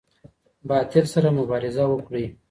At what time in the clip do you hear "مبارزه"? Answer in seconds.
1.39-1.83